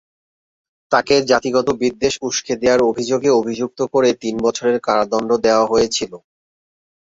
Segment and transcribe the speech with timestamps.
[0.91, 6.11] তাকে জাতিগত বিদ্বেষ উস্কে দেওয়ার অভিযোগে অভিযুক্ত করে তিন বছরের কারাদণ্ড দেওয়া হয়েছিল।